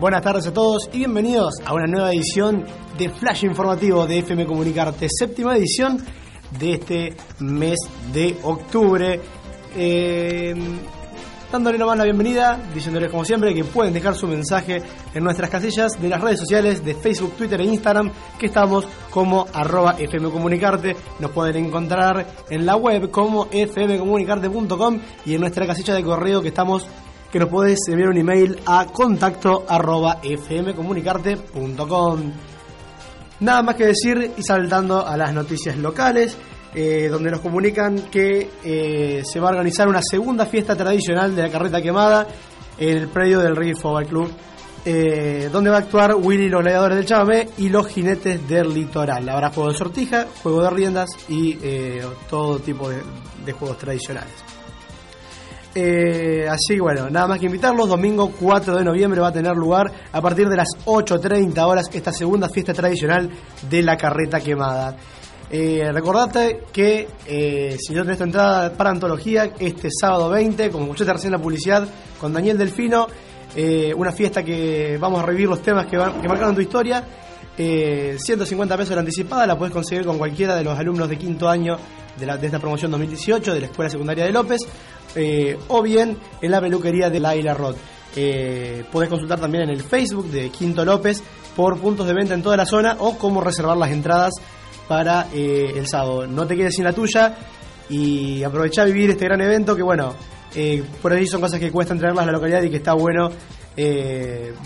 [0.00, 2.64] Buenas tardes a todos y bienvenidos a una nueva edición
[2.96, 6.02] de Flash Informativo de FM Comunicarte, séptima edición
[6.58, 7.78] de este mes
[8.10, 9.20] de octubre.
[9.76, 10.54] Eh,
[11.52, 14.80] dándole nomás la bienvenida, diciéndoles como siempre que pueden dejar su mensaje
[15.12, 19.48] en nuestras casillas de las redes sociales de Facebook, Twitter e Instagram, que estamos como
[19.52, 20.96] arroba fmcomunicarte.
[21.18, 26.48] Nos pueden encontrar en la web como fmcomunicarte.com y en nuestra casilla de correo que
[26.48, 26.86] estamos
[27.30, 32.32] que nos podés enviar un email a contacto arroba fmcomunicarte.com.
[33.40, 36.36] Nada más que decir y saltando a las noticias locales,
[36.74, 41.42] eh, donde nos comunican que eh, se va a organizar una segunda fiesta tradicional de
[41.42, 42.26] la carreta quemada
[42.78, 44.30] en el predio del Reggae Football Club,
[44.84, 49.26] eh, donde va a actuar Willy los gladiadores del Chamamé y los jinetes del litoral.
[49.28, 51.56] Habrá juego de sortija, juego de riendas y
[52.28, 54.59] todo tipo de juegos tradicionales.
[55.74, 57.88] Eh, así que bueno, nada más que invitarlos.
[57.88, 62.12] Domingo 4 de noviembre va a tener lugar a partir de las 8.30 horas esta
[62.12, 63.30] segunda fiesta tradicional
[63.68, 64.96] de la carreta quemada.
[65.52, 70.84] Eh, recordate que eh, si no tenés tu entrada para antología, este sábado 20, como
[70.84, 71.88] escuchaste recién la publicidad,
[72.20, 73.08] con Daniel Delfino,
[73.56, 77.04] eh, una fiesta que vamos a revivir los temas que, que marcaron tu historia.
[77.56, 81.76] 150 pesos la anticipada, la puedes conseguir con cualquiera de los alumnos de quinto año
[82.18, 84.60] de, de esta promoción 2018 de la Escuela Secundaria de López
[85.14, 87.76] eh, o bien en la peluquería de Laila Roth.
[88.16, 91.22] Eh, podés consultar también en el Facebook de Quinto López
[91.54, 94.32] por puntos de venta en toda la zona o cómo reservar las entradas
[94.88, 96.26] para eh, el sábado.
[96.26, 97.36] No te quedes sin la tuya
[97.88, 100.14] y aprovecha a vivir este gran evento que bueno,
[100.54, 103.30] eh, por ahí son cosas que cuesta traerlas a la localidad y que está bueno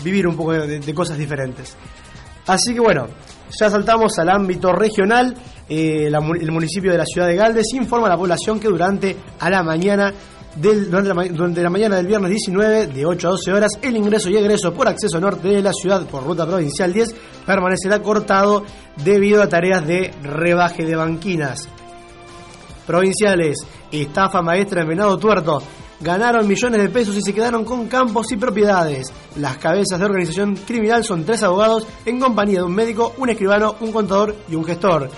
[0.03, 1.77] vivir un poco de, cosas diferentes.
[2.47, 3.07] Así que bueno,
[3.57, 5.33] ya saltamos al ámbito regional.
[5.69, 9.63] el municipio de la ciudad de Galvez informa a la población que durante a la
[9.63, 10.13] mañana
[10.55, 14.73] durante, la, mañana del viernes 19, de 8 a 12 horas, el ingreso y egreso
[14.73, 17.13] por acceso norte de la ciudad por ruta provincial 10
[17.45, 18.63] permanecerá cortado
[19.03, 21.67] debido a tareas de rebaje de banquinas.
[22.87, 25.61] Provinciales, estafa maestra en Venado Tuerto,
[25.99, 29.11] ganaron millones de pesos y se quedaron con campos y propiedades.
[29.35, 33.75] Las cabezas de organización criminal son tres abogados en compañía de un médico, un escribano,
[33.81, 35.09] un contador y un gestor.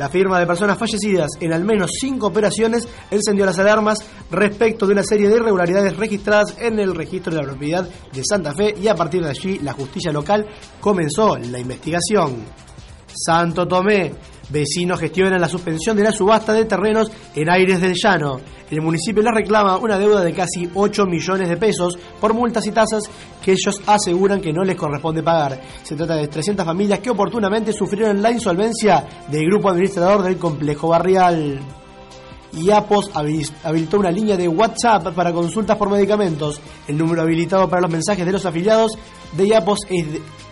[0.00, 3.98] La firma de personas fallecidas en al menos cinco operaciones encendió las alarmas
[4.30, 8.54] respecto de una serie de irregularidades registradas en el registro de la propiedad de Santa
[8.54, 10.46] Fe y a partir de allí la justicia local
[10.80, 12.46] comenzó la investigación.
[13.12, 14.14] Santo Tomé
[14.50, 18.40] Vecinos gestionan la suspensión de la subasta de terrenos en Aires del Llano.
[18.68, 22.72] El municipio les reclama una deuda de casi 8 millones de pesos por multas y
[22.72, 23.04] tasas
[23.42, 25.60] que ellos aseguran que no les corresponde pagar.
[25.82, 30.88] Se trata de 300 familias que oportunamente sufrieron la insolvencia del grupo administrador del complejo
[30.88, 31.60] barrial.
[32.52, 33.12] IAPOS
[33.62, 36.60] habilitó una línea de WhatsApp para consultas por medicamentos.
[36.88, 38.92] El número habilitado para los mensajes de los afiliados
[39.36, 40.06] de IAPOS es,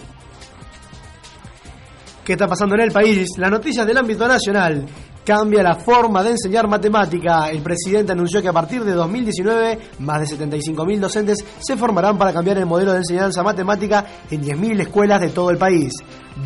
[2.24, 3.28] ¿Qué está pasando en el país?
[3.36, 4.86] Las noticias del ámbito nacional.
[5.24, 7.48] Cambia la forma de enseñar matemática.
[7.48, 12.30] El presidente anunció que a partir de 2019 más de 75.000 docentes se formarán para
[12.30, 15.94] cambiar el modelo de enseñanza matemática en 10.000 escuelas de todo el país.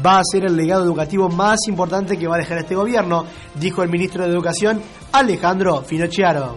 [0.05, 3.25] Va a ser el legado educativo más importante que va a dejar este gobierno,
[3.59, 6.57] dijo el ministro de Educación Alejandro Finocchiaro.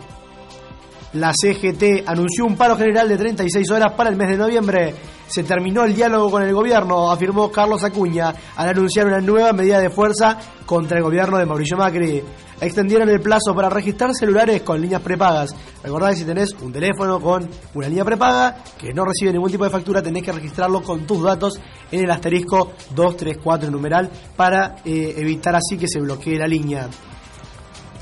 [1.13, 4.93] La CGT anunció un paro general de 36 horas para el mes de noviembre.
[5.31, 9.79] Se terminó el diálogo con el gobierno, afirmó Carlos Acuña, al anunciar una nueva medida
[9.79, 12.21] de fuerza contra el gobierno de Mauricio Macri.
[12.59, 15.55] Extendieron el plazo para registrar celulares con líneas prepagas.
[15.81, 19.63] Recordad que si tenés un teléfono con una línea prepaga que no recibe ningún tipo
[19.63, 21.53] de factura, tenés que registrarlo con tus datos
[21.89, 26.89] en el asterisco 234 numeral para eh, evitar así que se bloquee la línea.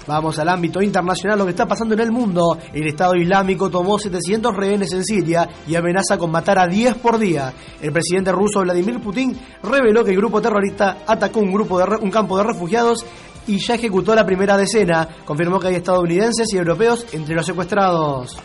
[0.09, 2.57] Vamos al ámbito internacional, lo que está pasando en el mundo.
[2.73, 7.19] El Estado Islámico tomó 700 rehenes en Siria y amenaza con matar a 10 por
[7.19, 7.53] día.
[7.79, 12.09] El presidente ruso Vladimir Putin reveló que el grupo terrorista atacó un, grupo de un
[12.09, 13.06] campo de refugiados
[13.45, 15.07] y ya ejecutó la primera decena.
[15.23, 18.35] Confirmó que hay estadounidenses y europeos entre los secuestrados.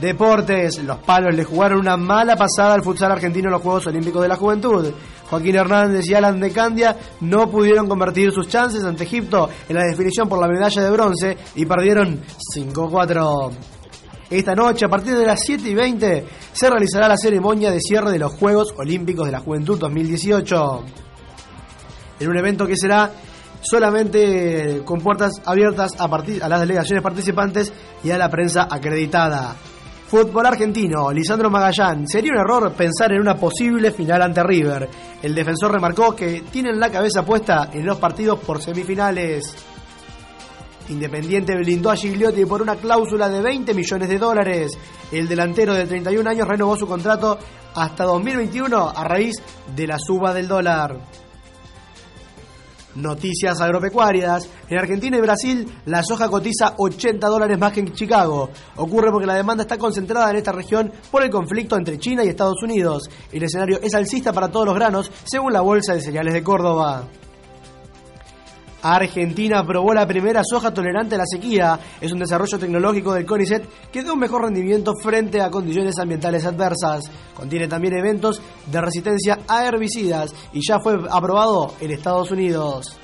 [0.00, 4.22] Deportes, los palos le jugaron una mala pasada al futsal argentino en los Juegos Olímpicos
[4.22, 4.90] de la Juventud.
[5.28, 9.84] Joaquín Hernández y Alan de Candia no pudieron convertir sus chances ante Egipto en la
[9.84, 12.18] definición por la medalla de bronce y perdieron
[12.56, 13.50] 5-4.
[14.30, 18.10] Esta noche, a partir de las 7 y 20, se realizará la ceremonia de cierre
[18.10, 20.84] de los Juegos Olímpicos de la Juventud 2018.
[22.20, 23.10] En un evento que será
[23.60, 27.70] solamente con puertas abiertas a, a las delegaciones participantes
[28.02, 29.56] y a la prensa acreditada.
[30.10, 32.08] Fútbol argentino, Lisandro Magallán.
[32.08, 34.90] Sería un error pensar en una posible final ante River.
[35.22, 39.54] El defensor remarcó que tienen la cabeza puesta en los partidos por semifinales.
[40.88, 44.72] Independiente blindó a Gigliotti por una cláusula de 20 millones de dólares.
[45.12, 47.38] El delantero de 31 años renovó su contrato
[47.76, 49.36] hasta 2021 a raíz
[49.76, 50.98] de la suba del dólar.
[52.96, 54.48] Noticias agropecuarias.
[54.68, 58.50] En Argentina y Brasil la soja cotiza 80 dólares más que en Chicago.
[58.76, 62.28] Ocurre porque la demanda está concentrada en esta región por el conflicto entre China y
[62.28, 63.08] Estados Unidos.
[63.32, 67.08] El escenario es alcista para todos los granos, según la Bolsa de Cereales de Córdoba.
[68.82, 71.78] Argentina aprobó la primera soja tolerante a la sequía.
[72.00, 76.44] Es un desarrollo tecnológico del CONICET que da un mejor rendimiento frente a condiciones ambientales
[76.46, 77.10] adversas.
[77.34, 82.98] Contiene también eventos de resistencia a herbicidas y ya fue aprobado en Estados Unidos.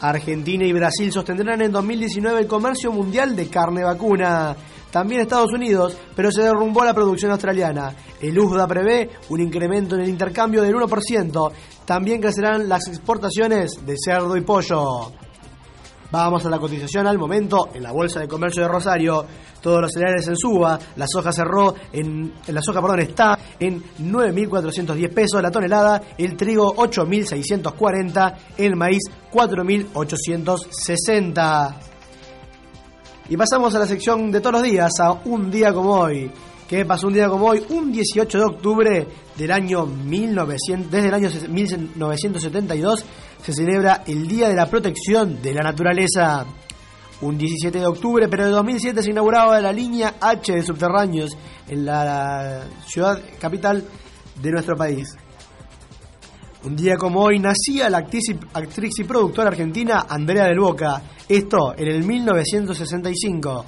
[0.00, 4.54] Argentina y Brasil sostendrán en 2019 el comercio mundial de carne vacuna.
[4.94, 7.92] También Estados Unidos, pero se derrumbó la producción australiana.
[8.20, 11.52] El USDA prevé un incremento en el intercambio del 1%.
[11.84, 15.10] También crecerán las exportaciones de cerdo y pollo.
[16.12, 19.26] Vamos a la cotización al momento en la Bolsa de Comercio de Rosario.
[19.60, 20.78] Todos los cereales en suba.
[20.94, 26.00] La soja cerró en, la soja, perdón, está en 9.410 pesos la tonelada.
[26.16, 28.34] El trigo 8.640.
[28.58, 29.02] El maíz
[29.32, 31.93] 4.860.
[33.28, 36.30] Y pasamos a la sección de todos los días, a un día como hoy.
[36.68, 37.64] ¿Qué pasó un día como hoy?
[37.70, 43.04] Un 18 de octubre del año 1900, desde el año 1972
[43.42, 46.44] se celebra el Día de la Protección de la Naturaleza.
[47.22, 51.30] Un 17 de octubre, pero de 2007 se inauguraba la línea H de subterráneos
[51.68, 53.84] en la ciudad capital
[54.42, 55.16] de nuestro país.
[56.64, 61.88] Un día como hoy nacía la actriz y, productora argentina Andrea del Boca, esto en
[61.88, 63.64] el 1965.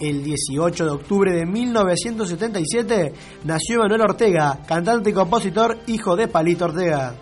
[0.00, 3.12] El 18 de octubre de 1977
[3.44, 7.14] nació Manuel Ortega, cantante y compositor, hijo de Palito Ortega.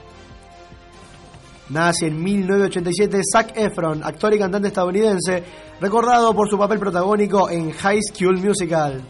[1.68, 5.44] Nace en 1987 Zac Efron, actor y cantante estadounidense,
[5.80, 9.00] recordado por su papel protagónico en High School Musical.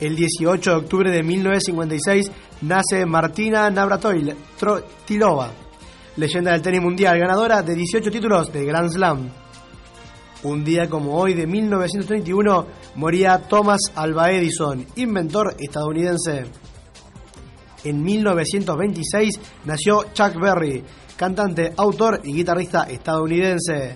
[0.00, 2.30] El 18 de octubre de 1956
[2.62, 5.52] nace Martina Navratilova,
[6.16, 9.30] leyenda del tenis mundial, ganadora de 18 títulos de Grand Slam.
[10.42, 16.44] Un día como hoy de 1931 moría Thomas Alva Edison, inventor estadounidense.
[17.84, 20.82] En 1926 nació Chuck Berry,
[21.16, 23.94] cantante, autor y guitarrista estadounidense.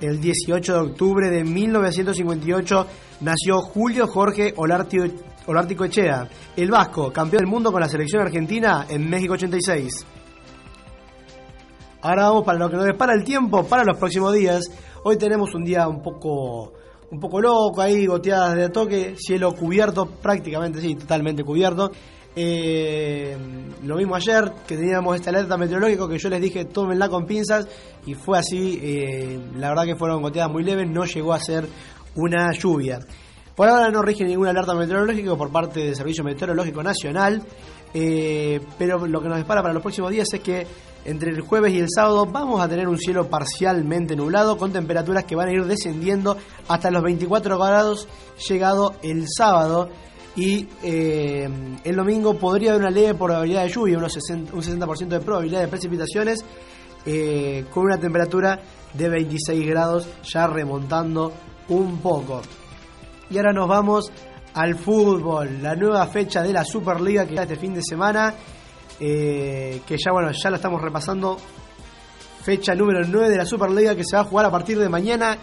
[0.00, 2.86] El 18 de octubre de 1958
[3.20, 9.08] nació Julio Jorge Olártico Echea, el vasco, campeón del mundo con la selección argentina en
[9.08, 10.04] México 86.
[12.02, 14.70] Ahora vamos para lo que nos depara el tiempo para los próximos días.
[15.02, 16.74] Hoy tenemos un día un poco
[17.10, 21.90] un poco loco ahí, goteadas de toque, cielo cubierto, prácticamente sí, totalmente cubierto.
[22.38, 23.34] Eh,
[23.82, 27.66] lo mismo ayer, que teníamos esta alerta meteorológica que yo les dije tómenla con pinzas
[28.04, 28.78] y fue así.
[28.82, 31.66] Eh, la verdad que fueron goteadas muy leves, no llegó a ser
[32.14, 32.98] una lluvia.
[33.54, 37.42] Por ahora no rige ninguna alerta meteorológica por parte del Servicio Meteorológico Nacional,
[37.94, 40.66] eh, pero lo que nos espera para los próximos días es que
[41.06, 45.24] entre el jueves y el sábado vamos a tener un cielo parcialmente nublado con temperaturas
[45.24, 46.36] que van a ir descendiendo
[46.68, 48.06] hasta los 24 grados
[48.46, 49.88] llegado el sábado
[50.36, 51.48] y eh,
[51.82, 55.68] el domingo podría haber una leve probabilidad de lluvia, unos un 60% de probabilidad de
[55.68, 56.44] precipitaciones,
[57.06, 58.60] eh, con una temperatura
[58.92, 61.32] de 26 grados, ya remontando
[61.68, 62.42] un poco.
[63.30, 64.12] Y ahora nos vamos
[64.52, 68.34] al fútbol, la nueva fecha de la Superliga que está este fin de semana,
[69.00, 71.38] eh, que ya bueno, ya la estamos repasando.
[72.42, 75.38] Fecha número 9 de la Superliga que se va a jugar a partir de mañana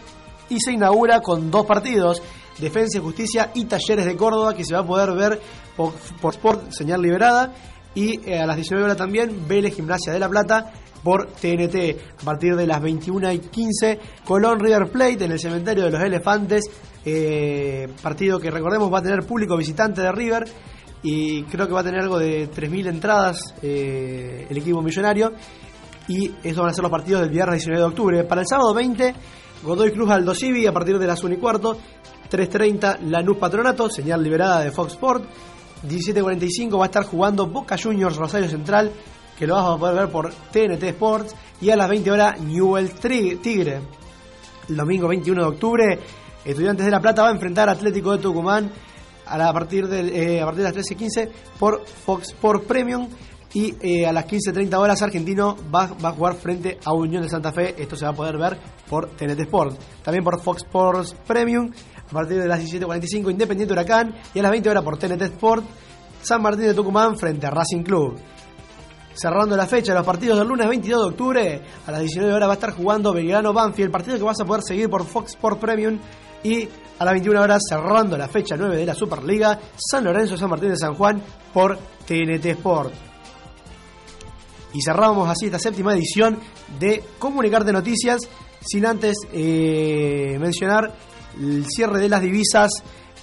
[0.49, 2.21] y se inaugura con dos partidos.
[2.59, 5.41] Defensa y Justicia y Talleres de Córdoba, que se va a poder ver
[5.75, 5.93] por,
[6.33, 7.53] Sport, señal liberada.
[7.95, 10.71] Y eh, a las 19 horas también Vélez Gimnasia de la Plata
[11.03, 11.97] por TNT.
[12.21, 16.01] A partir de las 21 y 15, Colón River Plate en el cementerio de los
[16.01, 16.63] Elefantes.
[17.05, 20.45] Eh, partido que recordemos va a tener público visitante de River.
[21.03, 25.33] Y creo que va a tener algo de 3.000 entradas eh, el equipo millonario.
[26.07, 28.23] Y esos van a ser los partidos del viernes 19 de octubre.
[28.23, 29.13] Para el sábado 20,
[29.63, 31.77] Godoy Cruz Aldo Civi a partir de las 1 y cuarto.
[32.33, 35.23] 3.30 Lanús Patronato, señal liberada de Fox Sport.
[35.87, 38.91] 17.45 va a estar jugando Boca Juniors Rosario Central,
[39.37, 41.35] que lo vamos a poder ver por TNT Sports.
[41.61, 43.81] Y a las 20 horas Newell Tigre.
[44.67, 45.99] El domingo 21 de octubre,
[46.43, 48.71] Estudiantes de La Plata va a enfrentar Atlético de Tucumán
[49.27, 53.07] a, partir, de, eh, a partir de las 13.15 por Fox Sport Premium.
[53.53, 57.29] Y eh, a las 15.30 horas Argentino va, va, a jugar frente a Unión de
[57.29, 57.75] Santa Fe.
[57.77, 58.57] Esto se va a poder ver
[58.89, 59.77] por TNT Sports.
[60.03, 61.71] También por Fox Sports Premium
[62.09, 65.65] a partir de las 17.45 Independiente Huracán y a las 20 horas por TNT Sport
[66.21, 68.15] San Martín de Tucumán frente a Racing Club.
[69.13, 72.53] Cerrando la fecha, los partidos del lunes 22 de octubre a las 19 horas va
[72.53, 75.99] a estar jugando Belgrano Banfield, partido que vas a poder seguir por Fox Sport Premium
[76.43, 76.67] y
[76.97, 80.69] a las 21 horas cerrando la fecha 9 de la Superliga, San Lorenzo San Martín
[80.69, 81.21] de San Juan
[81.53, 83.12] por TNT Sport.
[84.73, 86.39] Y cerramos así esta séptima edición
[86.79, 88.21] de Comunicarte Noticias,
[88.59, 90.93] sin antes eh, mencionar
[91.39, 92.71] el cierre de las divisas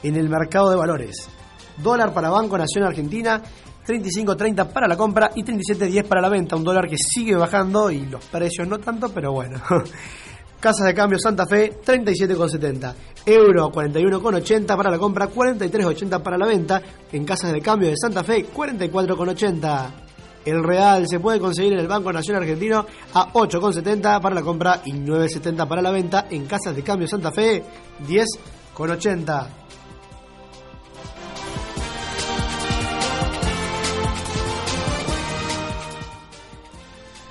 [0.03, 1.29] en el mercado de valores.
[1.77, 3.43] Dólar para Banco Nacional Argentina,
[3.87, 6.57] 35.30 para la compra y 37.10 para la venta.
[6.57, 9.61] Un dólar que sigue bajando y los precios no tanto, pero bueno.
[10.61, 12.95] Casas de cambio Santa Fe, 37,70.
[13.25, 16.83] Euro, 41,80 para la compra, 43,80 para la venta.
[17.11, 20.10] En casas de cambio de Santa Fe, 44,80.
[20.45, 24.83] El real se puede conseguir en el Banco Nacional Argentino a 8,70 para la compra
[24.85, 26.27] y 9,70 para la venta.
[26.31, 27.63] En casas de cambio Santa Fe,
[28.07, 29.47] 10,80.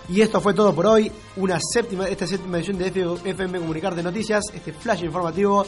[0.09, 1.11] Y esto fue todo por hoy.
[1.35, 2.87] Una séptima, esta séptima edición de
[3.25, 4.43] FM Comunicar de Noticias.
[4.53, 5.65] Este flash informativo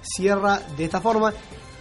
[0.00, 1.32] cierra de esta forma.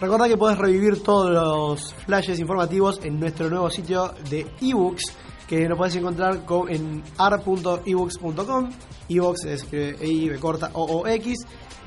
[0.01, 5.03] Recordad que podés revivir todos los flashes informativos en nuestro nuevo sitio de ebooks
[5.45, 8.69] que lo podés encontrar en ar.ebooks.com.
[9.09, 11.39] Ebooks es E corta O O X.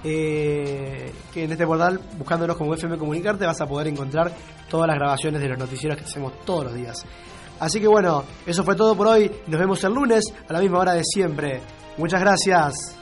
[0.05, 4.35] Eh, que en este portal, buscándonos como FM Comunicarte, vas a poder encontrar
[4.69, 7.07] todas las grabaciones de los noticieros que hacemos todos los días.
[7.61, 9.31] Así que bueno, eso fue todo por hoy.
[9.47, 11.63] Nos vemos el lunes a la misma hora de siempre.
[11.97, 13.02] Muchas gracias.